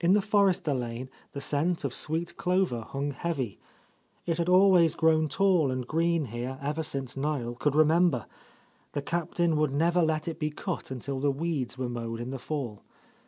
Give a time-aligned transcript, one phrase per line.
[0.00, 3.60] In the Forrester lane the scent of sweet clover hung heavy.
[4.26, 8.26] It had always grown tall and green here ever since Niel could remember;
[8.90, 12.30] the Cap tain would never let it be cut until the weeds were mowed In
[12.30, 12.82] the fall.